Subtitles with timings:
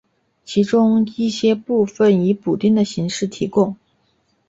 [0.43, 3.75] 其中一些部分以补丁的形式提供。